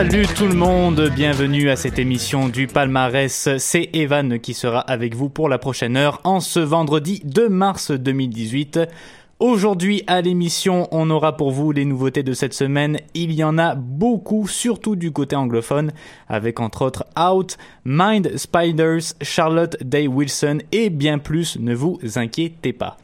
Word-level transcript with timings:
Salut 0.00 0.26
tout 0.34 0.46
le 0.46 0.54
monde, 0.54 1.10
bienvenue 1.14 1.68
à 1.68 1.76
cette 1.76 1.98
émission 1.98 2.48
du 2.48 2.66
palmarès. 2.66 3.50
C'est 3.58 3.90
Evan 3.92 4.40
qui 4.40 4.54
sera 4.54 4.80
avec 4.80 5.14
vous 5.14 5.28
pour 5.28 5.50
la 5.50 5.58
prochaine 5.58 5.94
heure 5.94 6.22
en 6.24 6.40
ce 6.40 6.58
vendredi 6.58 7.20
2 7.26 7.50
mars 7.50 7.90
2018. 7.90 8.80
Aujourd'hui 9.40 10.02
à 10.06 10.22
l'émission, 10.22 10.88
on 10.90 11.10
aura 11.10 11.36
pour 11.36 11.50
vous 11.50 11.70
les 11.70 11.84
nouveautés 11.84 12.22
de 12.22 12.32
cette 12.32 12.54
semaine. 12.54 12.96
Il 13.12 13.32
y 13.32 13.44
en 13.44 13.58
a 13.58 13.74
beaucoup, 13.74 14.48
surtout 14.48 14.96
du 14.96 15.12
côté 15.12 15.36
anglophone, 15.36 15.92
avec 16.30 16.60
entre 16.60 16.80
autres 16.80 17.04
Out, 17.20 17.58
Mind 17.84 18.38
Spiders, 18.38 19.02
Charlotte 19.20 19.76
Day 19.84 20.06
Wilson 20.06 20.60
et 20.72 20.88
bien 20.88 21.18
plus, 21.18 21.58
ne 21.60 21.74
vous 21.74 22.00
inquiétez 22.16 22.72
pas. 22.72 22.96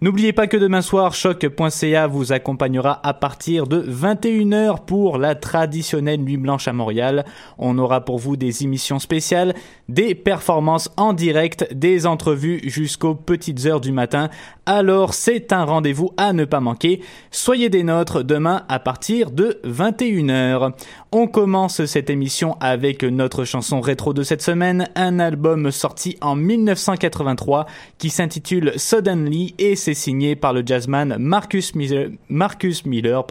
N'oubliez 0.00 0.32
pas 0.32 0.46
que 0.46 0.56
demain 0.56 0.80
soir, 0.80 1.14
choc.ca 1.14 2.06
vous 2.06 2.32
accompagnera 2.32 3.06
à 3.06 3.12
partir 3.12 3.66
de 3.66 3.82
21h 3.82 4.84
pour 4.86 5.18
la 5.18 5.34
traditionnelle 5.34 6.20
nuit 6.20 6.38
blanche 6.38 6.68
à 6.68 6.72
Montréal. 6.72 7.24
On 7.58 7.78
aura 7.78 8.04
pour 8.04 8.18
vous 8.18 8.36
des 8.36 8.64
émissions 8.64 8.98
spéciales, 8.98 9.54
des 9.88 10.14
performances 10.14 10.90
en 10.96 11.12
direct, 11.12 11.68
des 11.74 12.06
entrevues 12.06 12.60
jusqu'aux 12.64 13.14
petites 13.14 13.66
heures 13.66 13.80
du 13.80 13.92
matin. 13.92 14.30
Alors 14.64 15.12
c'est 15.12 15.52
un 15.52 15.64
rendez-vous 15.64 16.12
à 16.16 16.32
ne 16.32 16.44
pas 16.44 16.60
manquer. 16.60 17.00
Soyez 17.30 17.68
des 17.68 17.82
nôtres 17.82 18.24
demain 18.24 18.62
à 18.68 18.78
partir 18.78 19.30
de 19.30 19.60
21h. 19.64 20.72
On 21.12 21.26
commence 21.26 21.84
cette 21.84 22.08
émission 22.08 22.56
avec 22.60 23.02
notre 23.02 23.44
chanson 23.44 23.80
rétro 23.80 24.14
de 24.14 24.22
cette 24.22 24.42
semaine, 24.42 24.88
un 24.94 25.18
album 25.18 25.70
sorti 25.70 26.16
en 26.20 26.36
1983 26.36 27.66
qui 27.98 28.10
s'intitule 28.10 28.72
Suddenly 28.76 29.54
et 29.60 29.76
c'est 29.76 29.94
signé 29.94 30.34
par 30.34 30.52
le 30.52 30.62
jazzman 30.66 31.16
Marcus 31.18 31.74
Miller. 31.76 33.24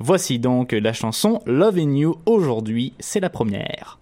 Voici 0.00 0.38
donc 0.38 0.72
la 0.72 0.92
chanson 0.92 1.40
Loving 1.46 1.94
You 1.94 2.16
aujourd'hui, 2.26 2.94
c'est 2.98 3.20
la 3.20 3.30
première. 3.30 3.98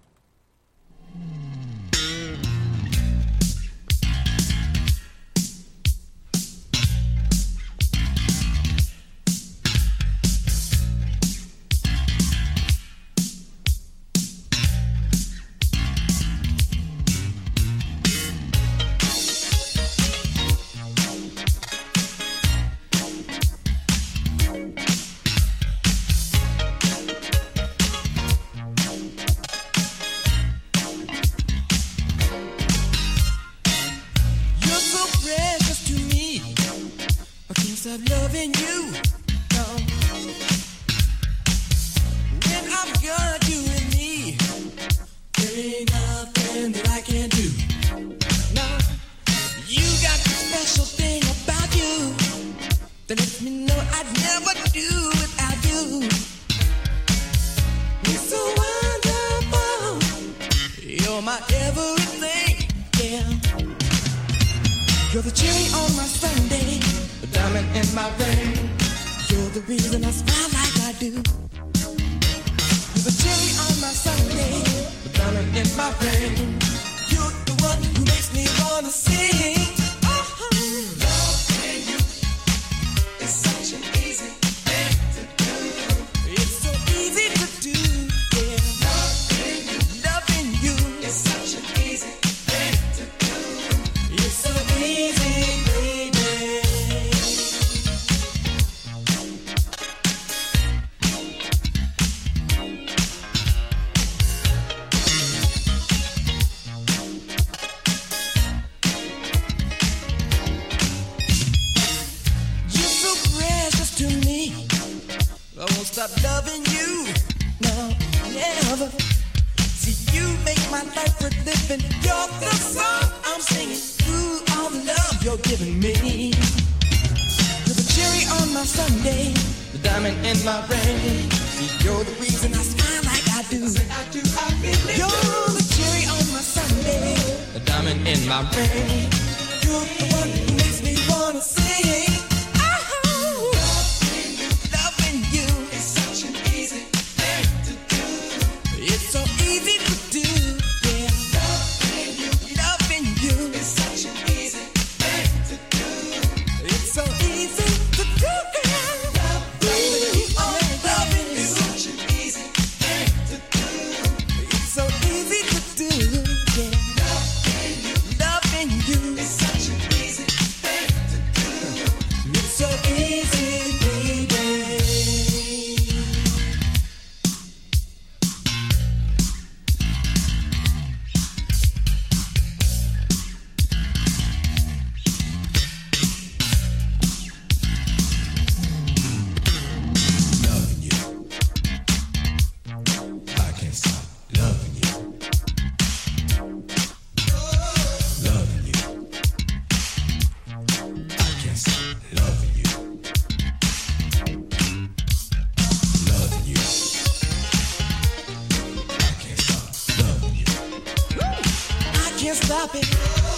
can't 212.27 212.43
stop 212.43 212.75
it. 212.75 213.36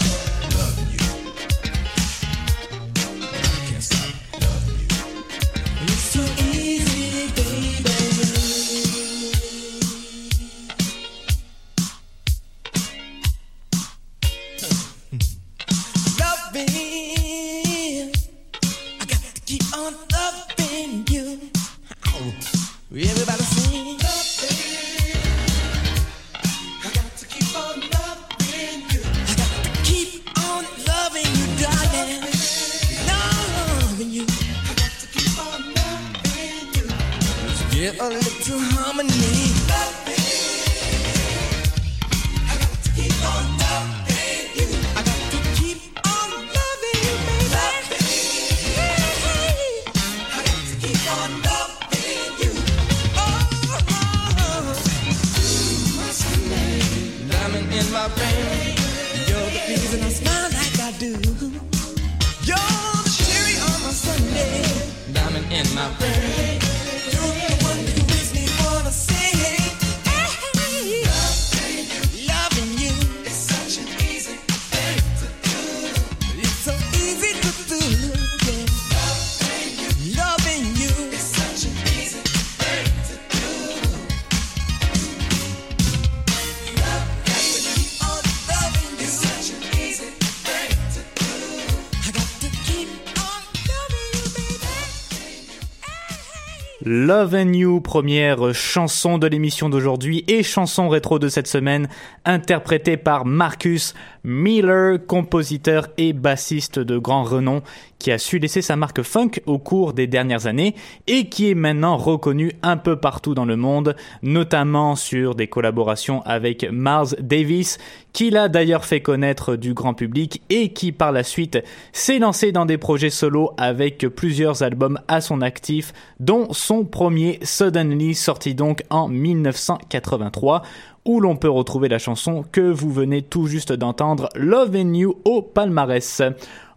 Love 97.10 97.34
and 97.34 97.54
You, 97.54 97.82
première 97.82 98.54
chanson 98.54 99.18
de 99.18 99.26
l'émission 99.26 99.68
d'aujourd'hui 99.68 100.24
et 100.28 100.44
chanson 100.44 100.90
rétro 100.90 101.18
de 101.18 101.28
cette 101.28 101.48
semaine, 101.48 101.88
interprétée 102.24 102.98
par 102.98 103.26
Marcus 103.26 103.96
Miller, 104.24 105.00
compositeur 105.08 105.88
et 105.98 106.14
bassiste 106.14 106.78
de 106.78 107.00
grand 107.00 107.24
renom 107.24 107.64
qui 108.00 108.12
a 108.12 108.18
su 108.18 108.40
laisser 108.40 108.62
sa 108.62 108.78
marque 108.78 109.04
funk 109.04 109.32
au 109.46 109.60
cours 109.60 109.94
des 109.94 110.08
dernières 110.08 110.48
années 110.48 110.74
et 111.06 111.28
qui 111.28 111.50
est 111.50 111.56
maintenant 111.56 111.98
reconnu 111.98 112.54
un 112.64 112.78
peu 112.78 112.96
partout 112.96 113.36
dans 113.36 113.46
le 113.46 113.58
monde, 113.58 113.96
notamment 114.24 114.96
sur 114.96 115.36
des 115.36 115.48
collaborations 115.48 116.22
avec 116.24 116.68
Mars 116.72 117.16
Davis, 117.20 117.78
qui 118.14 118.30
l'a 118.30 118.48
d'ailleurs 118.50 118.86
fait 118.86 119.02
connaître 119.02 119.56
du 119.56 119.74
grand 119.74 119.94
public 119.94 120.42
et 120.50 120.70
qui 120.70 120.92
par 120.92 121.12
la 121.12 121.24
suite 121.24 121.60
s'est 121.92 122.20
lancé 122.20 122.52
dans 122.52 122.66
des 122.66 122.78
projets 122.78 123.10
solo 123.10 123.52
avec 123.58 124.08
plusieurs 124.08 124.64
albums 124.64 125.00
à 125.08 125.22
son 125.22 125.42
actif, 125.42 125.94
dont 126.20 126.48
son 126.54 126.86
premier 126.86 127.40
Suddenly 127.44 128.16
sorti 128.16 128.56
donc 128.56 128.84
en 128.90 129.10
1983 129.10 130.64
où 131.06 131.20
l'on 131.20 131.36
peut 131.36 131.50
retrouver 131.50 131.90
la 131.90 131.98
chanson 131.98 132.44
que 132.52 132.62
vous 132.62 132.92
venez 132.92 133.22
tout 133.22 133.48
juste 133.48 133.74
d'entendre 133.74 134.30
Love 134.36 134.76
and 134.76 134.94
You 134.94 135.16
au 135.26 135.42
palmarès. 135.42 136.22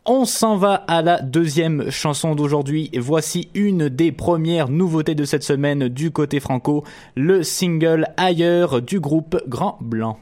On 0.05 0.25
s'en 0.25 0.57
va 0.57 0.75
à 0.75 1.01
la 1.01 1.21
deuxième 1.23 1.89
chanson 1.89 2.35
d'aujourd'hui. 2.35 2.91
Voici 2.99 3.51
une 3.55 3.89
des 3.89 4.11
premières 4.11 4.69
nouveautés 4.69 5.15
de 5.15 5.25
cette 5.25 5.45
semaine 5.45 5.87
du 5.89 6.11
côté 6.11 6.41
franco, 6.41 6.83
le 7.15 7.45
single 7.45 8.09
Ailleurs 8.17 8.83
du 8.83 8.99
groupe 8.99 9.41
Grand 9.47 9.79
Blanc. 9.81 10.19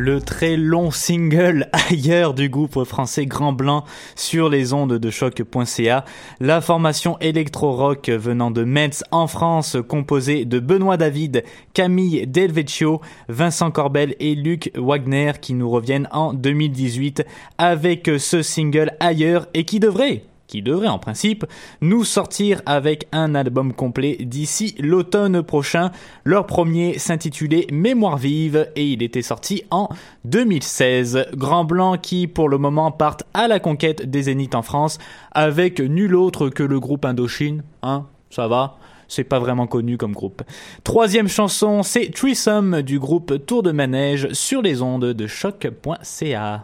Le 0.00 0.22
très 0.22 0.56
long 0.56 0.90
single 0.90 1.68
ailleurs 1.90 2.32
du 2.32 2.48
groupe 2.48 2.84
français 2.84 3.26
Grand 3.26 3.52
Blanc 3.52 3.84
sur 4.16 4.48
les 4.48 4.72
ondes 4.72 4.94
de 4.94 5.10
choc.ca. 5.10 6.04
La 6.40 6.62
formation 6.62 7.18
électro-rock 7.18 8.08
venant 8.08 8.50
de 8.50 8.64
Metz 8.64 9.04
en 9.10 9.26
France, 9.26 9.76
composée 9.86 10.46
de 10.46 10.58
Benoît 10.58 10.96
David, 10.96 11.44
Camille 11.74 12.26
Delvecchio, 12.26 13.02
Vincent 13.28 13.70
Corbel 13.70 14.16
et 14.20 14.34
Luc 14.34 14.70
Wagner 14.74 15.32
qui 15.38 15.52
nous 15.52 15.68
reviennent 15.68 16.08
en 16.12 16.32
2018 16.32 17.26
avec 17.58 18.10
ce 18.18 18.40
single 18.40 18.92
ailleurs 19.00 19.48
et 19.52 19.64
qui 19.64 19.80
devrait 19.80 20.24
qui 20.50 20.62
devrait 20.62 20.88
en 20.88 20.98
principe 20.98 21.46
nous 21.80 22.04
sortir 22.04 22.60
avec 22.66 23.06
un 23.12 23.34
album 23.34 23.72
complet 23.72 24.18
d'ici 24.20 24.74
l'automne 24.80 25.42
prochain. 25.42 25.92
Leur 26.24 26.46
premier 26.46 26.98
s'intitulait 26.98 27.68
Mémoire 27.72 28.18
vive 28.18 28.68
et 28.74 28.84
il 28.84 29.02
était 29.02 29.22
sorti 29.22 29.62
en 29.70 29.88
2016. 30.24 31.28
Grand 31.34 31.64
Blanc 31.64 31.96
qui 31.96 32.26
pour 32.26 32.48
le 32.48 32.58
moment 32.58 32.90
partent 32.90 33.24
à 33.32 33.46
la 33.46 33.60
conquête 33.60 34.10
des 34.10 34.24
zéniths 34.24 34.56
en 34.56 34.62
France 34.62 34.98
avec 35.30 35.78
nul 35.78 36.16
autre 36.16 36.48
que 36.48 36.64
le 36.64 36.80
groupe 36.80 37.04
Indochine. 37.04 37.62
Hein, 37.82 38.06
ça 38.30 38.48
va 38.48 38.76
c'est 39.06 39.24
pas 39.24 39.40
vraiment 39.40 39.66
connu 39.66 39.96
comme 39.96 40.12
groupe. 40.12 40.42
Troisième 40.84 41.26
chanson, 41.26 41.82
c'est 41.82 42.12
Threesome 42.14 42.82
du 42.82 43.00
groupe 43.00 43.44
Tour 43.44 43.64
de 43.64 43.72
Manège 43.72 44.32
sur 44.32 44.62
les 44.62 44.82
ondes 44.82 45.04
de 45.04 45.26
choc.ca. 45.26 46.62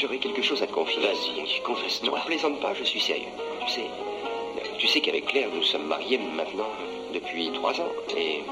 J'aurais 0.00 0.18
quelque 0.18 0.42
chose 0.42 0.62
à 0.62 0.66
te 0.68 0.72
confier. 0.72 1.00
Vas-y, 1.02 1.60
confesse-toi. 1.62 2.18
Ne 2.20 2.24
plaisante 2.24 2.60
pas, 2.60 2.72
je 2.72 2.84
suis 2.84 3.00
sérieux. 3.00 3.32
Tu 3.66 3.72
sais, 3.72 3.86
tu 4.78 4.86
sais 4.86 5.00
qu'avec 5.00 5.26
Claire, 5.26 5.48
nous 5.52 5.64
sommes 5.64 5.86
mariés 5.86 6.18
maintenant 6.18 6.68
depuis 7.12 7.50
trois 7.52 7.72
ans. 7.80 7.90
Et 8.16 8.42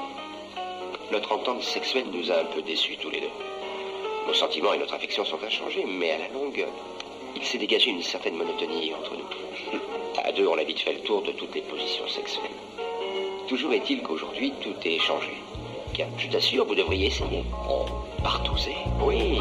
notre 1.09 1.31
entente 1.31 1.63
sexuelle 1.63 2.07
nous 2.11 2.31
a 2.31 2.41
un 2.41 2.45
peu 2.45 2.61
déçus 2.61 2.97
tous 2.97 3.09
les 3.09 3.21
deux. 3.21 3.29
Nos 4.27 4.33
sentiments 4.33 4.73
et 4.73 4.77
notre 4.77 4.95
affection 4.95 5.23
sont 5.23 5.41
inchangés, 5.41 5.85
mais 5.87 6.11
à 6.11 6.17
la 6.17 6.27
longue, 6.29 6.65
il 7.33 7.45
s'est 7.45 7.57
dégagé 7.57 7.91
une 7.91 8.03
certaine 8.03 8.35
monotonie 8.35 8.93
entre 8.93 9.13
nous. 9.15 9.79
À 10.25 10.31
deux, 10.33 10.47
on 10.47 10.57
a 10.57 10.63
vite 10.63 10.79
fait 10.79 10.93
le 10.93 10.99
tour 11.01 11.21
de 11.21 11.31
toutes 11.31 11.55
les 11.55 11.61
positions 11.61 12.07
sexuelles. 12.09 12.51
Toujours 13.47 13.71
est-il 13.71 14.01
qu'aujourd'hui, 14.01 14.51
tout 14.61 14.75
est 14.83 14.99
changé. 14.99 15.31
Tiens, 15.93 16.09
je 16.17 16.27
t'assure, 16.27 16.65
vous 16.65 16.75
devriez 16.75 17.07
essayer. 17.07 17.43
Oh, 17.69 17.85
partout 18.21 18.57
c'est. 18.57 18.75
Oui. 19.01 19.39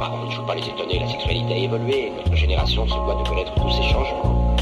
Je 0.00 0.36
ne 0.36 0.40
veux 0.40 0.46
pas 0.46 0.54
les 0.54 0.66
étonner, 0.66 0.98
la 0.98 1.08
sexualité 1.08 1.52
a 1.52 1.56
évolué. 1.56 2.12
Notre 2.16 2.34
génération 2.34 2.86
se 2.86 2.94
doit 2.94 3.22
de 3.22 3.28
connaître 3.28 3.54
tous 3.54 3.70
ces 3.70 3.82
changements. 3.82 4.56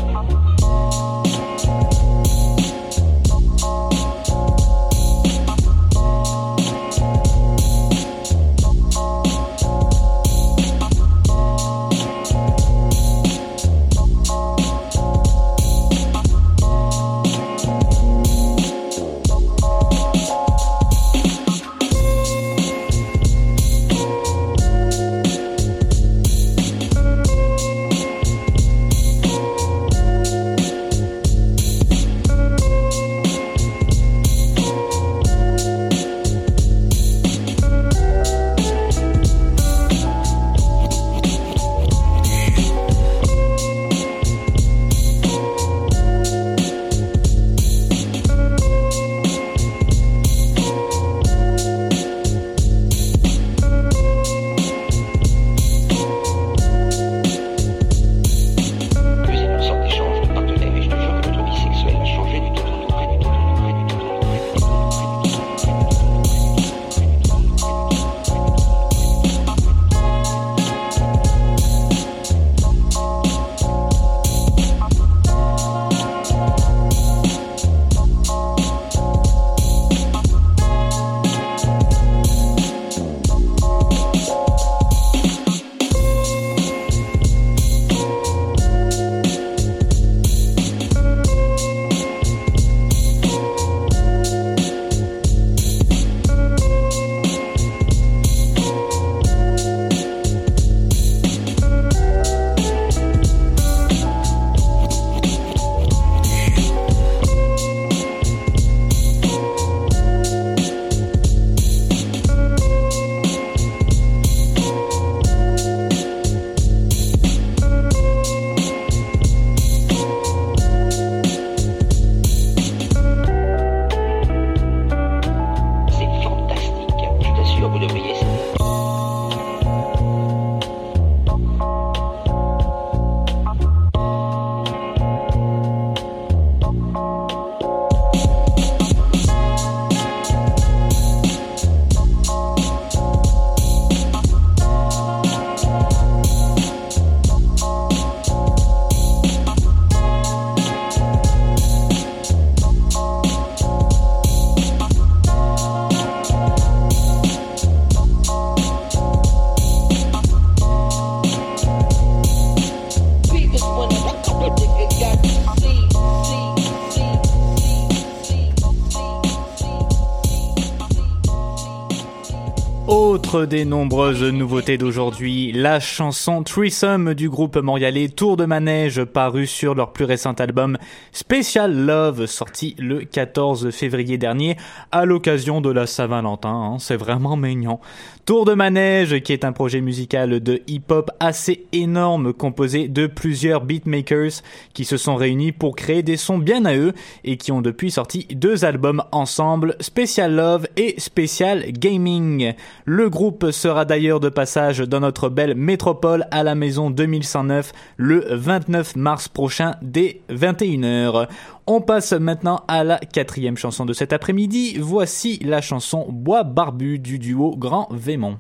Des 173.31 173.65
nombreuses 173.65 174.25
nouveautés 174.25 174.77
d'aujourd'hui, 174.77 175.53
la 175.53 175.79
chanson 175.79 176.43
Threesome 176.43 177.15
du 177.15 177.31
groupe 177.31 177.57
montréalais 177.57 178.09
Tour 178.09 178.37
de 178.37 178.45
Manège 178.45 179.05
paru 179.05 179.47
sur 179.47 179.77
leur 179.77 179.93
plus 179.93 180.05
récent 180.05 180.33
album 180.33 180.77
Special 181.13 181.73
Love 181.73 182.27
sorti 182.27 182.75
le 182.77 183.05
14 183.05 183.71
février 183.71 184.19
dernier 184.19 184.57
à 184.91 185.05
l'occasion 185.05 185.61
de 185.61 185.71
la 185.71 185.87
Saint-Valentin. 185.87 186.49
Hein, 186.49 186.77
C'est 186.81 186.97
vraiment 186.97 187.37
mignon. 187.37 187.79
Tour 188.27 188.45
de 188.45 188.55
Manège 188.55 189.21
qui 189.23 189.33
est 189.33 189.45
un 189.45 189.53
projet 189.53 189.81
musical 189.81 190.41
de 190.41 190.63
hip-hop 190.67 191.11
assez 191.21 191.67
énorme 191.73 192.33
composé 192.33 192.89
de 192.89 193.07
plusieurs 193.07 193.65
beatmakers 193.65 194.43
qui 194.75 194.85
se 194.85 194.97
sont 194.97 195.17
réunis 195.17 195.53
pour 195.53 195.75
créer 195.75 196.03
des 196.03 196.17
sons 196.17 196.39
bien 196.39 196.65
à 196.65 196.77
eux 196.77 196.93
et 197.25 197.37
qui 197.37 197.51
ont 197.51 197.63
depuis 197.63 197.91
sorti 197.91 198.27
deux 198.31 198.65
albums 198.65 199.03
ensemble, 199.11 199.77
Special 199.81 200.35
Love 200.35 200.67
et 200.77 200.95
Special 200.99 201.73
Gaming. 201.73 202.53
Le 202.85 203.11
groupe 203.11 203.51
sera 203.51 203.85
d'ailleurs 203.85 204.21
de 204.21 204.29
passage 204.29 204.79
dans 204.81 205.01
notre 205.01 205.29
belle 205.29 205.55
métropole 205.55 206.27
à 206.31 206.43
la 206.43 206.55
maison 206.55 206.91
2109 206.91 207.73
le 207.97 208.25
29 208.31 208.97
mars 208.97 209.29
prochain 209.29 209.75
dès 209.83 210.21
21h. 210.31 211.29
On 211.73 211.81
passe 211.81 212.13
maintenant 212.15 212.65
à 212.67 212.83
la 212.83 212.99
quatrième 212.99 213.57
chanson 213.57 213.85
de 213.87 213.93
cet 213.93 214.13
après-midi. 214.13 214.77
Voici 214.81 215.39
la 215.45 215.61
chanson 215.61 216.05
Bois 216.11 216.43
barbu 216.43 216.99
du 216.99 217.21
duo 217.21 217.55
Grand 217.57 217.87
Vémont. 217.93 218.39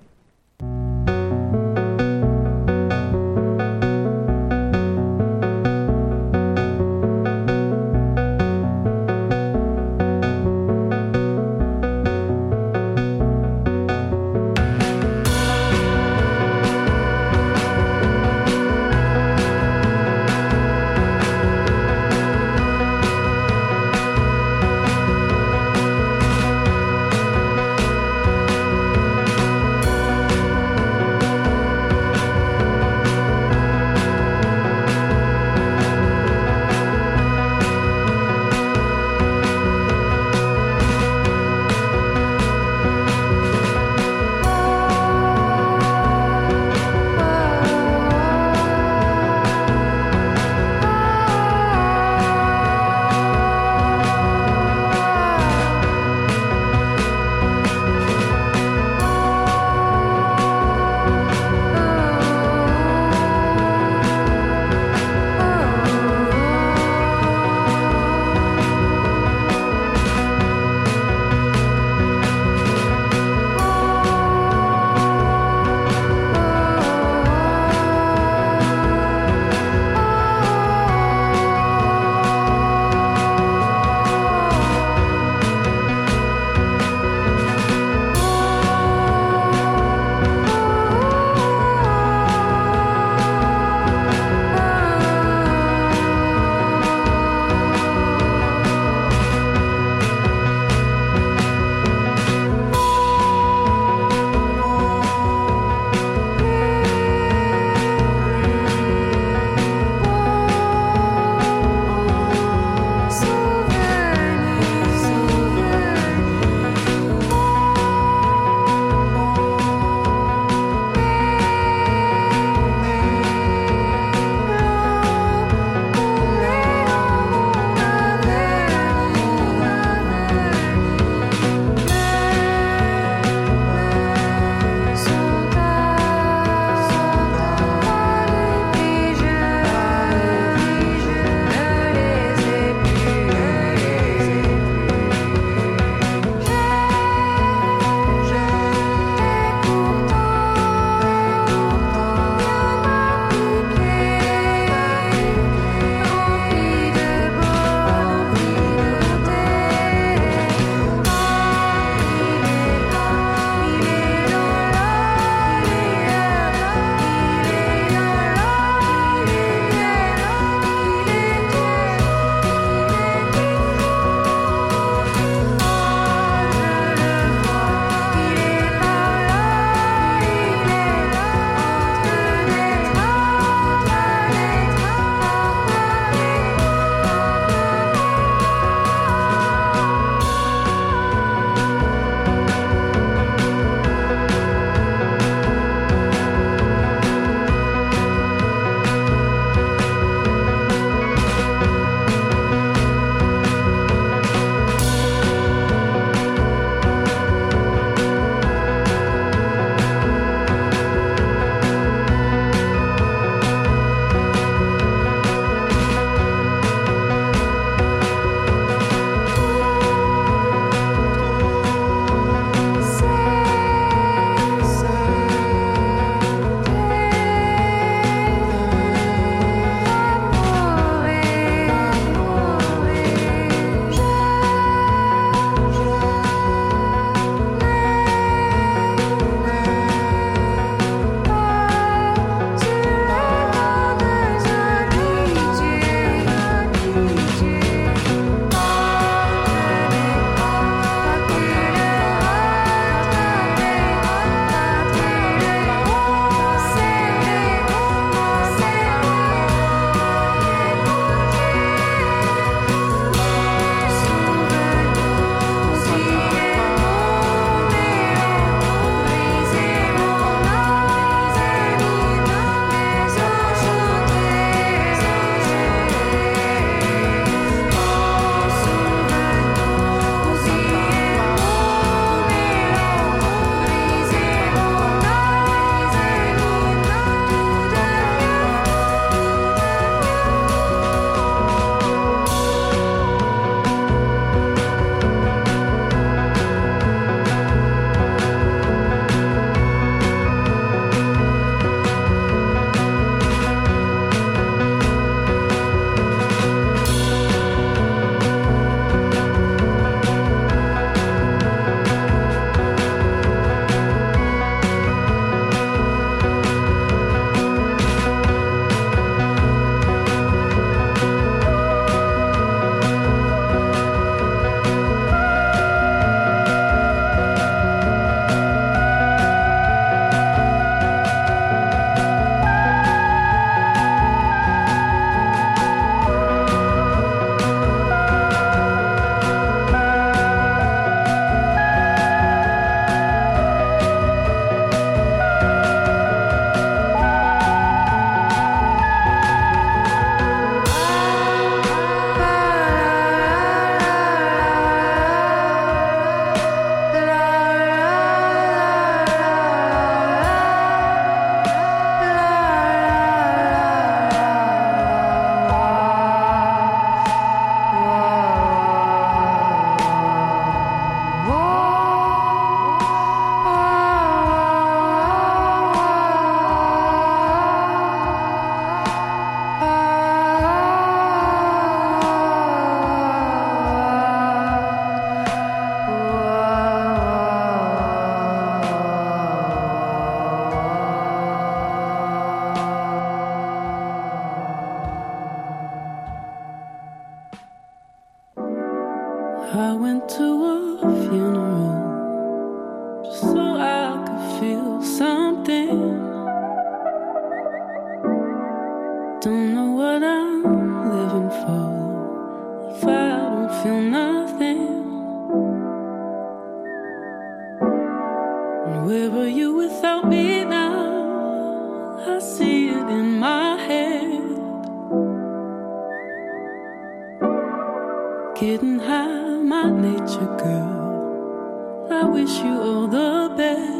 Girl. 430.26 431.88
I 431.90 432.04
wish 432.04 432.38
you 432.40 432.60
all 432.60 432.86
the 432.86 433.34
best. 433.36 433.79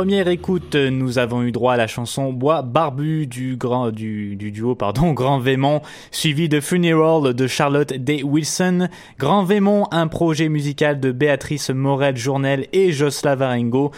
Première 0.00 0.28
écoute, 0.28 0.76
nous 0.76 1.18
avons 1.18 1.42
eu 1.42 1.52
droit 1.52 1.74
à 1.74 1.76
la 1.76 1.86
chanson 1.86 2.32
Bois 2.32 2.62
barbu 2.62 3.26
du 3.26 3.58
grand 3.58 3.90
du, 3.90 4.34
du 4.34 4.50
duo 4.50 4.74
pardon 4.74 5.12
Grand 5.12 5.38
Vémont, 5.40 5.82
suivi 6.10 6.48
de 6.48 6.58
Funeral 6.58 7.34
de 7.34 7.46
Charlotte 7.46 7.92
Day 7.92 8.22
Wilson. 8.22 8.88
Grand 9.18 9.44
Vémont, 9.44 9.88
un 9.90 10.08
projet 10.08 10.48
musical 10.48 11.00
de 11.00 11.12
Béatrice 11.12 11.68
Morel 11.68 12.16
Journel 12.16 12.66
et 12.72 12.92
Josla 12.92 13.34
Varengo 13.36 13.90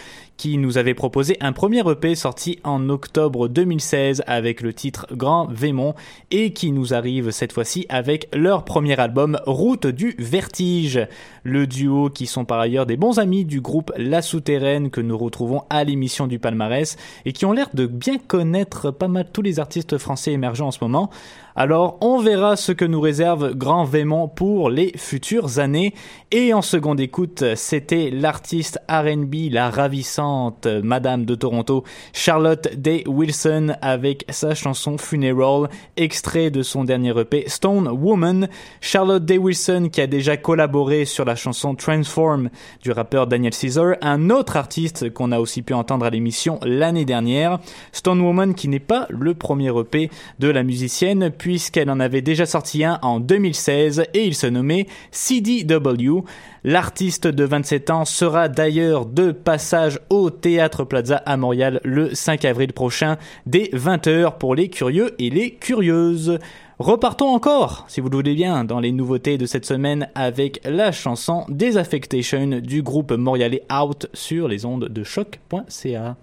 qui 0.43 0.59
nous 0.59 0.77
avait 0.77 0.95
proposé 0.95 1.37
un 1.39 1.53
premier 1.53 1.89
EP 1.89 2.17
sorti 2.17 2.59
en 2.65 2.89
octobre 2.89 3.47
2016 3.47 4.25
avec 4.27 4.61
le 4.61 4.75
titre 4.75 5.07
Grand 5.13 5.47
Vémont 5.49 5.95
et 6.33 6.53
qui 6.53 6.73
nous 6.73 6.95
arrive 6.95 7.31
cette 7.31 7.53
fois-ci 7.53 7.87
avec 7.89 8.29
leur 8.33 8.65
premier 8.65 8.99
album 8.99 9.39
Route 9.47 9.87
du 9.87 10.17
Vertige. 10.19 11.07
Le 11.45 11.69
duo 11.69 12.11
qui 12.11 12.27
sont 12.27 12.45
par 12.45 12.59
ailleurs 12.59 12.87
des 12.87 12.97
bons 12.97 13.21
amis 13.21 13.45
du 13.45 13.61
groupe 13.61 13.93
La 13.97 14.21
Souterraine 14.21 14.91
que 14.91 15.01
nous 15.01 15.17
retrouvons 15.17 15.63
à 15.71 15.85
l'émission 15.85 16.27
du 16.27 16.41
palmarès 16.41 16.97
et 17.25 17.33
qui 17.33 17.45
ont 17.45 17.53
l'air 17.53 17.69
de 17.73 17.87
bien 17.87 18.19
connaître 18.19 18.91
pas 18.91 19.07
mal 19.07 19.27
tous 19.33 19.43
les 19.43 19.61
artistes 19.61 19.97
français 19.97 20.33
émergents 20.33 20.67
en 20.67 20.73
ce 20.73 20.83
moment. 20.83 21.09
Alors, 21.55 21.99
on 22.01 22.19
verra 22.19 22.57
ce 22.57 22.73
que 22.73 22.87
nous 22.87 23.01
réserve 23.01 23.55
Grand 23.55 23.85
Vémont 23.85 24.27
pour 24.27 24.71
les 24.71 24.93
futures 24.97 25.59
années. 25.59 25.93
Et 26.31 26.55
en 26.55 26.63
seconde 26.63 26.99
écoute, 26.99 27.45
c'était 27.57 28.09
l'artiste 28.11 28.79
R&B, 28.89 29.51
la 29.51 29.69
ravissante 29.69 30.67
Madame 30.67 31.27
de 31.27 31.35
Toronto, 31.35 31.85
Charlotte 32.15 32.75
Day 32.75 33.05
Wilson, 33.07 33.75
avec 33.83 34.25
sa 34.31 34.55
chanson 34.55 34.97
Funeral, 34.97 35.69
extrait 35.99 36.51
de 36.51 36.63
son 36.63 36.85
dernier 36.85 37.13
EP 37.21 37.45
Stone 37.49 37.87
Woman. 37.87 38.49
Charlotte 38.81 39.23
Day 39.23 39.37
Wilson 39.37 39.91
qui 39.93 40.01
a 40.01 40.07
déjà 40.07 40.39
collaboré 40.39 41.05
sur 41.05 41.27
la 41.27 41.37
chanson 41.37 41.75
Transform 41.75 42.49
du 42.83 42.93
rappeur 42.93 43.27
Daniel 43.27 43.53
Caesar, 43.53 43.97
un 44.01 44.31
autre 44.31 44.57
artiste 44.57 45.13
qu'on 45.13 45.33
a 45.33 45.39
aussi 45.39 45.61
pu 45.61 45.75
entendre 45.75 46.07
à 46.07 46.11
l'émission 46.11 46.59
l'année 46.63 47.05
dernière. 47.05 47.59
Stone 47.93 48.23
Woman 48.23 48.55
qui 48.55 48.69
n'est 48.69 48.81
pas 48.81 49.07
le 49.11 49.35
premier 49.35 49.69
EP 49.79 50.09
de 50.39 50.49
la 50.49 50.63
musicienne 50.63 51.31
puisqu'elle 51.43 51.91
en 51.91 51.99
avait 51.99 52.23
déjà 52.23 52.47
sorti 52.47 52.85
un 52.85 53.01
en 53.03 53.19
2016 53.19 54.05
et 54.15 54.25
il 54.25 54.37
se 54.37 54.47
nommait 54.47 54.87
CDW. 55.11 56.23
L'artiste 56.63 57.27
de 57.27 57.43
27 57.43 57.91
ans 57.91 58.05
sera 58.05 58.47
d'ailleurs 58.47 59.07
de 59.07 59.33
passage 59.33 59.99
au 60.09 60.31
Théâtre 60.31 60.85
Plaza 60.85 61.17
à 61.17 61.37
Montréal 61.37 61.81
le 61.83 62.15
5 62.15 62.45
avril 62.45 62.73
prochain 62.73 63.17
dès 63.45 63.65
20h 63.73 64.39
pour 64.39 64.55
les 64.55 64.69
curieux 64.69 65.17
et 65.19 65.31
les 65.31 65.55
curieuses. 65.55 66.39
Repartons 66.79 67.35
encore, 67.35 67.87
si 67.89 68.01
vous 68.01 68.09
le 68.09 68.19
voulez 68.19 68.37
bien, 68.37 68.63
dans 68.63 68.79
les 68.79 68.93
nouveautés 68.93 69.37
de 69.37 69.47
cette 69.47 69.67
semaine 69.67 70.09
avec 70.15 70.61
la 70.65 70.93
chanson 70.93 71.45
Désaffectation 71.49 72.61
du 72.61 72.83
groupe 72.83 73.11
montréalais 73.11 73.65
Out 73.69 74.07
sur 74.15 74.47
les 74.47 74.65
ondes 74.65 74.87
de 74.89 75.03
choc.ca. 75.03 76.17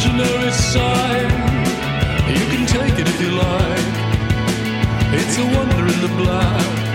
visionary 0.00 0.50
sign. 0.50 1.30
You 2.32 2.46
can 2.52 2.66
take 2.66 2.98
it 2.98 3.06
if 3.06 3.20
you 3.20 3.32
like. 3.32 3.94
It's 5.12 5.36
a 5.36 5.44
wonder 5.44 5.92
in 5.92 6.00
the 6.00 6.14
black. 6.16 6.89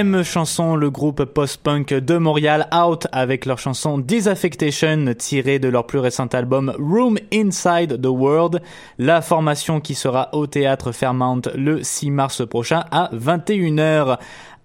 Dixième 0.00 0.24
chanson, 0.24 0.76
le 0.76 0.88
groupe 0.88 1.26
post-punk 1.26 1.92
de 1.92 2.16
Montréal 2.16 2.68
Out 2.74 3.06
avec 3.12 3.44
leur 3.44 3.58
chanson 3.58 3.98
Disaffectation 3.98 5.12
tirée 5.12 5.58
de 5.58 5.68
leur 5.68 5.86
plus 5.86 5.98
récent 5.98 6.24
album 6.28 6.72
Room 6.78 7.18
Inside 7.34 8.00
the 8.00 8.06
World. 8.06 8.62
La 8.96 9.20
formation 9.20 9.78
qui 9.78 9.94
sera 9.94 10.30
au 10.32 10.46
théâtre 10.46 10.92
Fairmount 10.92 11.42
le 11.54 11.82
6 11.82 12.12
mars 12.12 12.48
prochain 12.48 12.84
à 12.90 13.10
21h. 13.12 14.16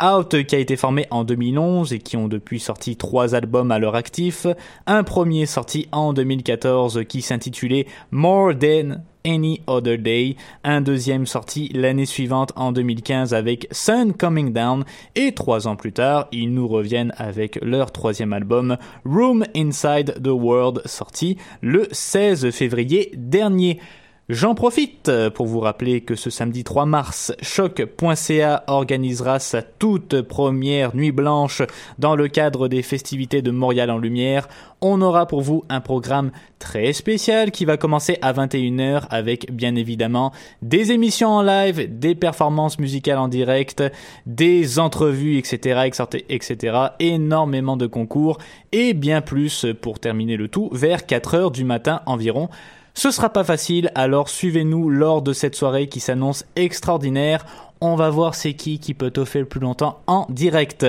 Out 0.01 0.45
qui 0.45 0.55
a 0.55 0.59
été 0.59 0.77
formé 0.77 1.05
en 1.11 1.25
2011 1.25 1.91
et 1.91 1.99
qui 1.99 2.15
ont 2.15 2.29
depuis 2.29 2.61
sorti 2.61 2.95
trois 2.95 3.35
albums 3.35 3.71
à 3.71 3.79
leur 3.79 3.95
actif. 3.95 4.47
Un 4.87 5.03
premier 5.03 5.45
sorti 5.47 5.89
en 5.91 6.13
2014 6.13 7.03
qui 7.09 7.21
s'intitulait 7.21 7.87
More 8.09 8.53
Than 8.57 9.01
Any 9.25 9.61
Other 9.67 9.97
Day, 9.97 10.35
un 10.63 10.81
deuxième 10.81 11.25
sorti 11.25 11.69
l'année 11.73 12.05
suivante 12.05 12.53
en 12.55 12.71
2015 12.71 13.33
avec 13.33 13.67
Sun 13.71 14.13
Coming 14.13 14.53
Down, 14.53 14.85
et 15.15 15.33
trois 15.33 15.67
ans 15.67 15.75
plus 15.75 15.93
tard, 15.93 16.27
ils 16.31 16.53
nous 16.53 16.67
reviennent 16.67 17.13
avec 17.17 17.59
leur 17.61 17.91
troisième 17.91 18.33
album 18.33 18.77
Room 19.03 19.43
Inside 19.55 20.21
the 20.23 20.27
World, 20.27 20.81
sorti 20.85 21.37
le 21.61 21.87
16 21.91 22.51
février 22.51 23.11
dernier. 23.15 23.79
J'en 24.27 24.55
profite 24.55 25.11
pour 25.35 25.45
vous 25.45 25.59
rappeler 25.59 26.01
que 26.01 26.15
ce 26.15 26.31
samedi 26.31 26.63
3 26.63 26.87
mars, 26.87 27.31
choc.ca 27.43 28.63
organisera 28.65 29.37
sa 29.37 29.61
toute 29.61 30.23
première 30.23 30.95
nuit 30.95 31.11
blanche 31.11 31.61
dans 31.99 32.15
le 32.15 32.27
cadre 32.27 32.67
des 32.67 32.81
festivités 32.81 33.43
de 33.43 33.51
Montréal 33.51 33.91
en 33.91 33.99
Lumière. 33.99 34.47
On 34.81 34.99
aura 35.03 35.27
pour 35.27 35.41
vous 35.41 35.63
un 35.69 35.79
programme 35.79 36.31
très 36.57 36.91
spécial 36.93 37.51
qui 37.51 37.65
va 37.65 37.77
commencer 37.77 38.17
à 38.23 38.33
21h 38.33 39.03
avec 39.11 39.51
bien 39.51 39.75
évidemment 39.75 40.31
des 40.63 40.91
émissions 40.91 41.29
en 41.29 41.43
live, 41.43 41.99
des 41.99 42.15
performances 42.15 42.79
musicales 42.79 43.19
en 43.19 43.27
direct, 43.27 43.83
des 44.25 44.79
entrevues, 44.79 45.37
etc., 45.37 45.87
etc., 46.29 46.77
énormément 46.99 47.77
de 47.77 47.85
concours 47.85 48.39
et 48.71 48.95
bien 48.95 49.21
plus 49.21 49.67
pour 49.83 49.99
terminer 49.99 50.35
le 50.35 50.47
tout 50.47 50.69
vers 50.71 51.01
4h 51.01 51.51
du 51.51 51.63
matin 51.63 52.01
environ. 52.07 52.49
Ce 52.97 53.11
sera 53.11 53.29
pas 53.29 53.43
facile, 53.43 53.91
alors 53.93 54.29
suivez-nous 54.29 54.89
lors 54.89 55.21
de 55.21 55.33
cette 55.33 55.55
soirée 55.55 55.87
qui 55.87 55.99
s'annonce 55.99 56.45
extraordinaire. 56.55 57.45
On 57.81 57.95
va 57.95 58.09
voir 58.09 58.35
c'est 58.35 58.53
qui 58.53 58.79
qui 58.79 58.93
peut 58.93 59.11
toffer 59.11 59.39
le 59.39 59.45
plus 59.45 59.59
longtemps 59.59 59.99
en 60.07 60.25
direct. 60.29 60.85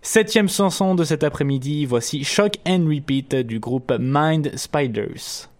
Septième 0.00 0.48
chanson 0.48 0.94
de 0.94 1.04
cet 1.04 1.22
après-midi, 1.22 1.84
voici 1.84 2.24
Shock 2.24 2.54
and 2.66 2.86
Repeat 2.88 3.34
du 3.34 3.60
groupe 3.60 3.92
Mind 4.00 4.56
Spiders. 4.56 5.50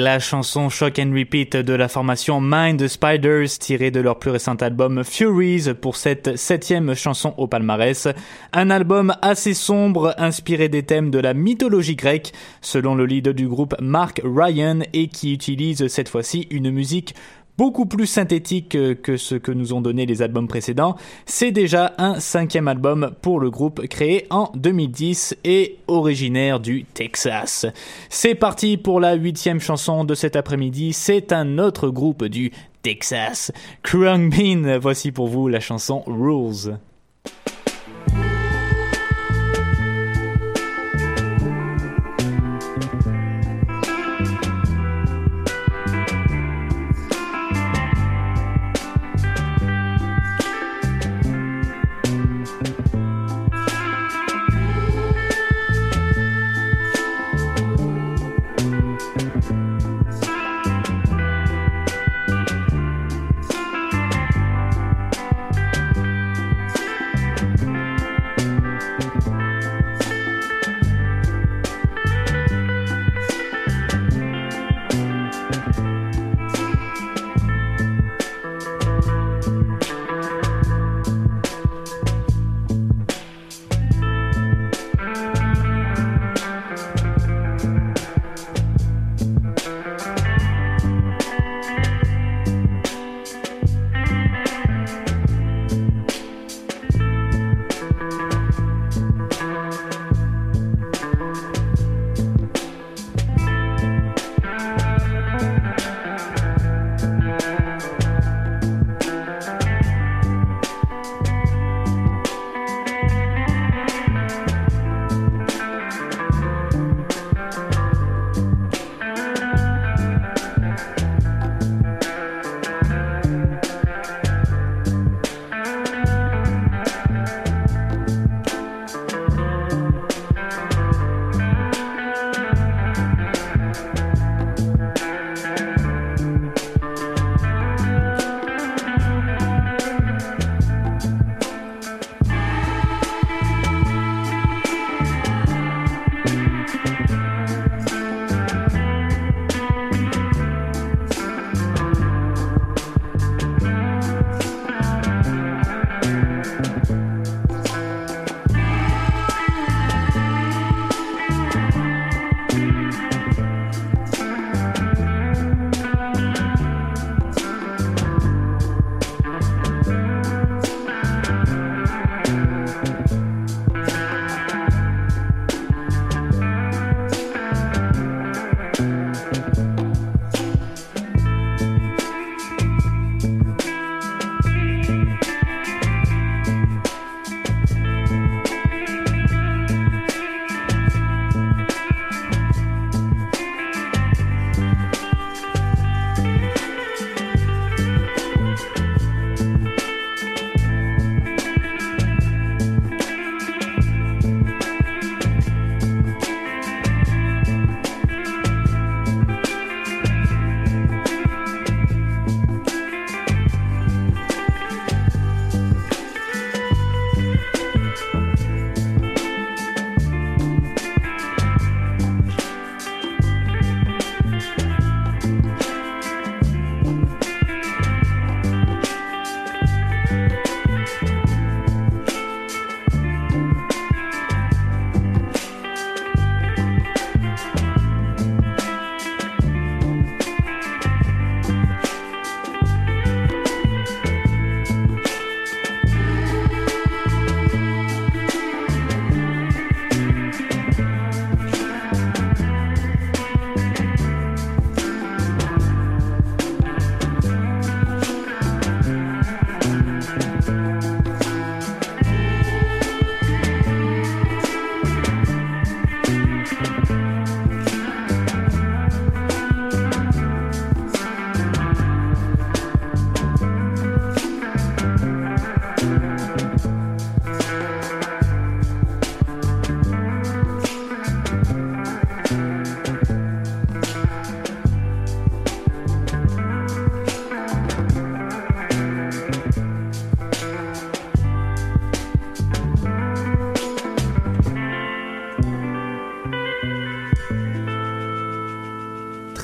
La 0.00 0.18
chanson 0.18 0.70
Shock 0.70 0.98
and 0.98 1.12
Repeat 1.14 1.56
de 1.56 1.74
la 1.74 1.86
formation 1.86 2.40
Mind 2.40 2.88
Spiders 2.88 3.58
tirée 3.58 3.90
de 3.90 4.00
leur 4.00 4.18
plus 4.18 4.30
récent 4.30 4.54
album 4.54 5.04
Furies 5.04 5.74
pour 5.78 5.96
cette 5.96 6.38
septième 6.38 6.94
chanson 6.94 7.34
au 7.36 7.46
palmarès. 7.46 8.08
Un 8.54 8.70
album 8.70 9.14
assez 9.20 9.52
sombre 9.52 10.14
inspiré 10.16 10.70
des 10.70 10.84
thèmes 10.84 11.10
de 11.10 11.18
la 11.18 11.34
mythologie 11.34 11.96
grecque 11.96 12.32
selon 12.62 12.94
le 12.94 13.04
leader 13.04 13.34
du 13.34 13.46
groupe 13.46 13.74
Mark 13.78 14.22
Ryan 14.24 14.80
et 14.94 15.08
qui 15.08 15.34
utilise 15.34 15.86
cette 15.88 16.08
fois-ci 16.08 16.48
une 16.50 16.70
musique 16.70 17.14
beaucoup 17.58 17.86
plus 17.86 18.06
synthétique 18.06 18.70
que 19.02 19.16
ce 19.16 19.34
que 19.34 19.52
nous 19.52 19.72
ont 19.72 19.80
donné 19.80 20.06
les 20.06 20.22
albums 20.22 20.48
précédents. 20.48 20.96
C'est 21.26 21.52
déjà 21.52 21.94
un 21.98 22.18
cinquième 22.20 22.68
album 22.68 23.12
pour 23.22 23.40
le 23.40 23.50
groupe 23.50 23.86
créé 23.88 24.26
en 24.30 24.50
2010 24.54 25.36
et 25.44 25.78
originaire 25.86 26.60
du 26.60 26.84
Texas. 26.84 27.66
C'est 28.08 28.34
parti 28.34 28.76
pour 28.76 29.00
la 29.00 29.14
huitième 29.14 29.60
chanson 29.60 30.04
de 30.04 30.14
cet 30.14 30.36
après-midi. 30.36 30.92
C'est 30.92 31.32
un 31.32 31.58
autre 31.58 31.90
groupe 31.90 32.24
du 32.24 32.50
Texas. 32.82 33.52
Krung 33.82 34.34
Bean, 34.34 34.78
voici 34.78 35.12
pour 35.12 35.28
vous 35.28 35.48
la 35.48 35.60
chanson 35.60 36.02
Rules. 36.06 36.78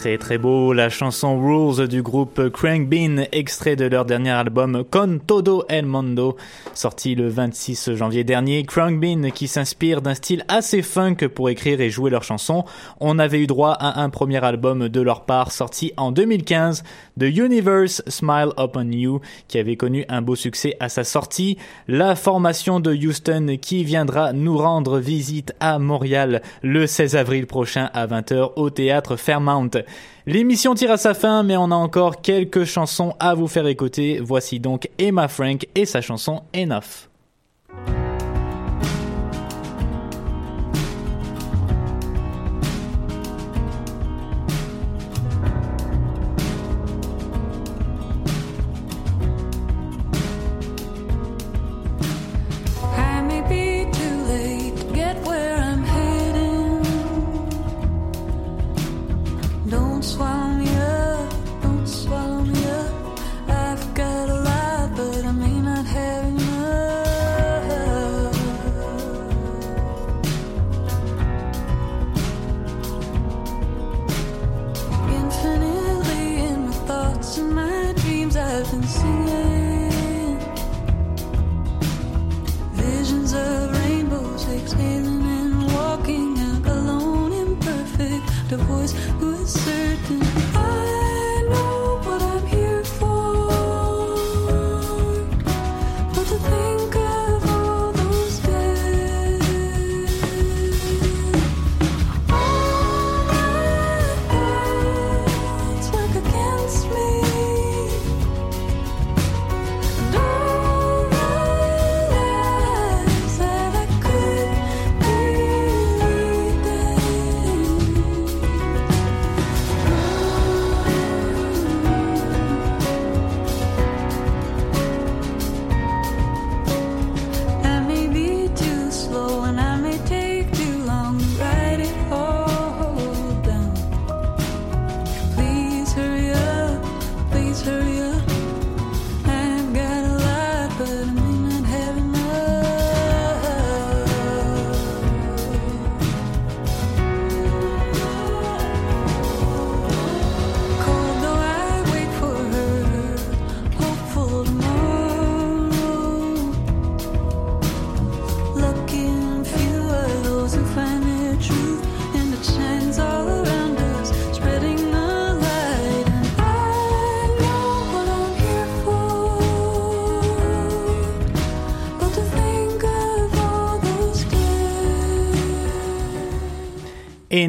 Très 0.07 0.19
très 0.19 0.39
beau, 0.39 0.73
la 0.73 0.89
chanson 0.89 1.37
Rules 1.37 1.89
du 1.89 2.01
groupe 2.01 2.51
Crank 2.51 2.89
Bean, 2.89 3.25
extrait 3.33 3.75
de 3.75 3.87
leur 3.87 4.05
dernier 4.05 4.31
album 4.31 4.85
Con 4.89 5.19
Todo 5.19 5.65
El 5.69 5.87
Mundo, 5.87 6.37
sorti 6.77 7.15
le 7.15 7.29
26 7.29 7.95
janvier 7.95 8.25
dernier. 8.25 8.65
Bean 8.65 9.31
qui 9.35 9.49
s'inspire 9.49 10.03
d'un 10.03 10.15
style 10.15 10.45
assez 10.49 10.83
funk 10.83 11.29
pour 11.35 11.49
écrire 11.49 11.81
et 11.81 11.91
jouer 11.91 12.11
leurs 12.11 12.23
chansons. 12.23 12.65
On 13.01 13.19
avait 13.19 13.41
eu 13.41 13.47
droit 13.47 13.73
à 13.73 14.03
un 14.03 14.11
premier 14.11 14.45
album 14.45 14.89
de 14.89 15.01
leur 15.01 15.25
part 15.25 15.53
sorti 15.53 15.93
en 15.97 16.13
2015, 16.13 16.83
The 17.19 17.25
Universe 17.25 18.03
Smile 18.07 18.51
Upon 18.59 18.91
You, 18.91 19.21
qui 19.49 19.59
avait 19.59 19.77
connu 19.77 20.05
un 20.09 20.23
beau 20.23 20.37
succès 20.37 20.77
à 20.81 20.89
sa 20.89 21.05
sortie. 21.05 21.57
La 21.89 22.15
formation 22.15 22.81
de 22.81 22.95
Houston 22.95 23.57
qui 23.61 23.85
viendra 23.85 24.33
nous 24.33 24.57
rendre 24.57 24.99
visite 24.99 25.55
à 25.61 25.79
Montréal 25.79 26.43
le 26.63 26.87
16 26.87 27.17
avril 27.17 27.47
prochain 27.47 27.91
à 27.95 28.07
20h 28.07 28.53
au 28.57 28.71
théâtre 28.71 29.17
Fairmount. 29.17 29.71
L'émission 30.29 30.75
tire 30.75 30.91
à 30.91 30.97
sa 30.97 31.15
fin, 31.15 31.45
mais 31.45 31.57
on 31.57 31.71
a 31.71 31.77
encore 31.77 32.21
quelques 32.21 32.65
chansons 32.65 33.15
à 33.21 33.35
vous 33.35 33.47
faire 33.47 33.69
écouter. 33.69 34.19
Voici 34.21 34.59
donc 34.59 34.89
Emma 34.99 35.29
Frank 35.29 35.69
et 35.77 35.87
sa 35.87 36.01
chanson 36.01 36.43
Enough. 36.53 37.09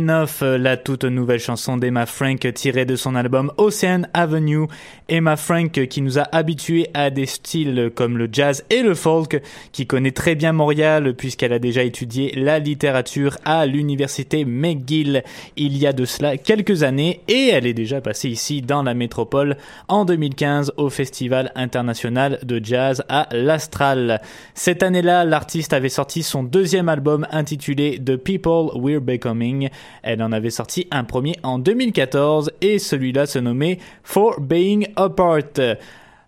Euh, 0.10 0.58
la 0.58 0.78
toute 0.78 1.04
nouvelle 1.04 1.40
chanson 1.40 1.76
d'Emma 1.76 2.06
Frank 2.06 2.40
tirée 2.54 2.86
de 2.86 2.96
son 2.96 3.16
album 3.16 3.52
Ocean 3.58 4.04
Avenue. 4.14 4.68
Emma 5.10 5.36
Frank 5.36 5.72
qui 5.72 6.02
nous 6.02 6.20
a 6.20 6.24
habitués 6.34 6.88
à 6.94 7.10
des 7.10 7.26
styles 7.26 7.92
comme 7.94 8.18
le 8.18 8.28
jazz 8.32 8.66
et 8.70 8.82
le 8.82 8.94
folk, 8.94 9.42
qui 9.72 9.88
connaît 9.88 10.12
très 10.12 10.36
bien 10.36 10.52
Montréal 10.52 11.14
puisqu'elle 11.16 11.54
a 11.54 11.60
déjà 11.60 11.84
étudié 11.84 12.34
la 12.36 12.60
littérature 12.60 13.38
à 13.46 13.66
l'université 13.66 14.44
McGill 14.46 15.24
il 15.56 15.78
y 15.78 15.88
a 15.88 15.94
de 15.94 16.06
cela 16.06 16.38
quelques 16.38 16.84
années 16.84 17.22
et 17.28 17.50
elle 17.50 17.66
est 17.66 17.74
déjà 17.74 18.02
passée 18.02 18.30
ici 18.30 18.62
dans 18.62 18.84
la 18.84 18.94
métropole 18.94 19.58
en 19.88 20.06
2015 20.06 20.74
au 20.78 20.90
Festival 20.90 21.52
international 21.56 22.40
de 22.44 22.64
jazz 22.64 23.04
à 23.08 23.28
l'Astral. 23.32 24.22
Cette 24.54 24.84
année-là, 24.84 25.24
l'artiste 25.24 25.74
avait 25.74 25.90
sorti 25.90 26.24
son 26.24 26.44
deuxième 26.44 26.90
album 26.90 27.26
intitulé 27.32 28.02
The 28.04 28.18
People 28.18 28.72
We're 28.76 29.02
Becoming, 29.02 29.70
elle 30.04 30.22
en 30.24 30.32
avait 30.32 30.50
sorti 30.50 30.88
un 30.92 31.04
premier 31.04 31.36
en 31.44 31.60
2014 31.60 32.52
et 32.62 32.80
celui-là 32.80 33.26
se 33.26 33.40
nommait 33.40 33.80
For 34.04 34.40
Being 34.40 34.88
Apart. 34.96 35.60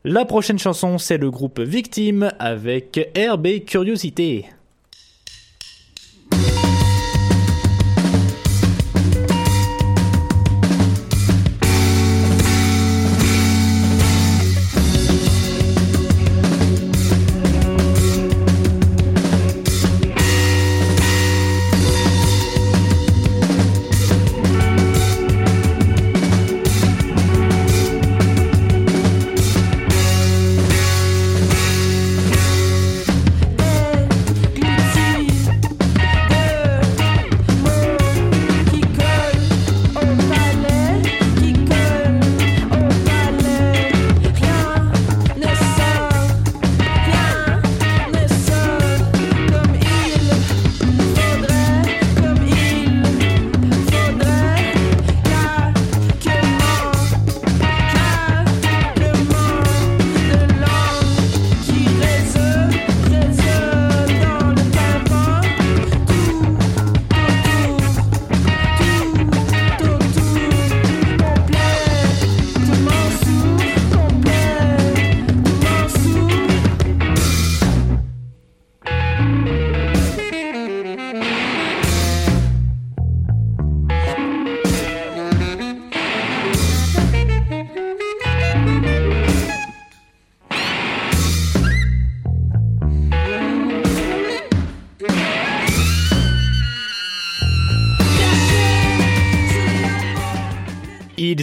La 0.03 0.25
prochaine 0.25 0.59
chanson, 0.59 0.97
c'est 0.97 1.17
le 1.17 1.29
groupe 1.29 1.59
Victime 1.59 2.31
avec 2.39 3.11
RB 3.17 3.65
Curiosité. 3.65 4.45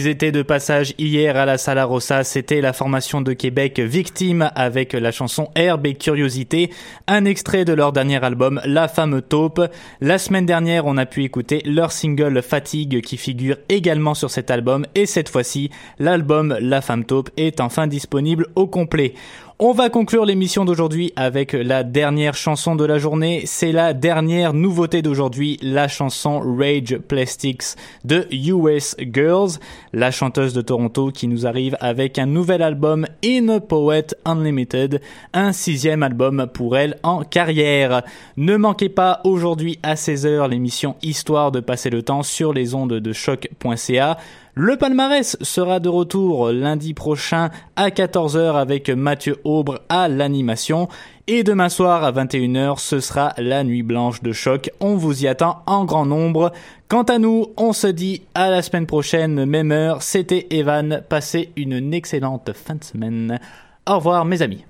Ils 0.07 0.11
étaient 0.11 0.31
de 0.31 0.41
passage 0.41 0.93
hier 0.97 1.35
à 1.35 1.45
la 1.45 1.57
Sala 1.57 1.83
Rossa. 1.83 2.23
C'était 2.23 2.61
la 2.61 2.71
formation 2.71 3.19
de 3.19 3.33
Québec 3.33 3.77
Victime 3.81 4.49
avec 4.55 4.93
la 4.93 5.11
chanson 5.11 5.49
Herbe 5.53 5.85
et 5.85 5.95
Curiosité, 5.95 6.71
un 7.07 7.25
extrait 7.25 7.65
de 7.65 7.73
leur 7.73 7.91
dernier 7.91 8.23
album 8.23 8.61
La 8.63 8.87
Femme 8.87 9.21
Taupe. 9.21 9.59
La 9.99 10.17
semaine 10.17 10.45
dernière, 10.45 10.85
on 10.85 10.95
a 10.95 11.05
pu 11.05 11.25
écouter 11.25 11.61
leur 11.65 11.91
single 11.91 12.41
Fatigue 12.41 13.01
qui 13.01 13.17
figure 13.17 13.57
également 13.67 14.13
sur 14.13 14.31
cet 14.31 14.49
album 14.49 14.85
et 14.95 15.05
cette 15.05 15.27
fois-ci, 15.27 15.71
l'album 15.99 16.57
La 16.61 16.79
Femme 16.79 17.03
Taupe 17.03 17.29
est 17.35 17.59
enfin 17.59 17.85
disponible 17.85 18.47
au 18.55 18.65
complet. 18.65 19.13
On 19.59 19.71
va 19.71 19.89
conclure 19.89 20.23
l'émission 20.23 20.65
d'aujourd'hui 20.65 21.13
avec 21.15 21.53
la 21.53 21.83
dernière 21.83 22.35
chanson 22.35 22.75
de 22.75 22.85
la 22.85 22.99
journée. 22.99 23.41
C'est 23.47 23.71
la 23.71 23.95
dernière 23.95 24.53
nouveauté 24.53 25.01
d'aujourd'hui, 25.01 25.57
la 25.63 25.87
chanson 25.87 26.39
Rage 26.39 26.99
Plastics 26.99 27.63
de 28.05 28.27
US 28.31 28.95
Girls, 28.99 29.53
la 29.93 30.11
chanteuse 30.11 30.53
de 30.53 30.61
Toronto 30.61 31.09
qui 31.09 31.27
nous 31.27 31.47
arrive 31.47 31.75
avec 31.79 32.19
un 32.19 32.27
nouvel 32.27 32.61
album 32.61 33.07
In 33.25 33.49
a 33.49 33.59
Poet 33.59 34.05
Unlimited, 34.25 35.01
un 35.33 35.51
sixième 35.53 36.03
album 36.03 36.45
pour 36.53 36.77
elle 36.77 36.99
en 37.01 37.23
carrière. 37.23 38.03
Ne 38.37 38.57
manquez 38.57 38.89
pas 38.89 39.21
aujourd'hui 39.23 39.79
à 39.81 39.95
16h 39.95 40.47
l'émission 40.51 40.97
Histoire 41.01 41.51
de 41.51 41.61
passer 41.61 41.89
le 41.89 42.03
temps 42.03 42.21
sur 42.21 42.53
les 42.53 42.75
ondes 42.75 42.93
de 42.93 43.11
choc.ca. 43.11 44.19
Le 44.59 44.75
palmarès 44.75 45.37
sera 45.39 45.79
de 45.79 45.87
retour 45.87 46.49
lundi 46.49 46.95
prochain 46.95 47.51
à 47.75 47.89
14h 47.89 48.55
avec 48.55 48.89
Mathieu 48.89 49.37
Aubre 49.43 49.83
à 49.87 50.07
l'animation. 50.07 50.87
Et 51.27 51.43
demain 51.43 51.69
soir 51.69 52.03
à 52.03 52.11
21h, 52.11 52.79
ce 52.79 52.99
sera 52.99 53.35
la 53.37 53.63
nuit 53.63 53.83
blanche 53.83 54.23
de 54.23 54.31
choc. 54.31 54.71
On 54.79 54.95
vous 54.95 55.23
y 55.23 55.27
attend 55.27 55.61
en 55.67 55.85
grand 55.85 56.07
nombre. 56.07 56.51
Quant 56.87 57.03
à 57.03 57.19
nous, 57.19 57.45
on 57.55 57.71
se 57.71 57.85
dit 57.85 58.23
à 58.33 58.49
la 58.49 58.63
semaine 58.63 58.87
prochaine, 58.87 59.45
même 59.45 59.71
heure. 59.71 60.01
C'était 60.01 60.47
Evan. 60.49 61.03
Passez 61.07 61.51
une 61.55 61.93
excellente 61.93 62.51
fin 62.53 62.73
de 62.73 62.83
semaine. 62.83 63.39
Au 63.87 63.97
revoir 63.97 64.25
mes 64.25 64.41
amis. 64.41 64.65